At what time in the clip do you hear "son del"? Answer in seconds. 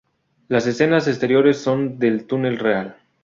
1.59-2.25